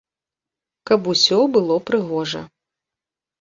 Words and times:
Каб 0.89 1.01
усё 1.13 1.37
было 1.59 1.77
прыгожа. 1.91 2.41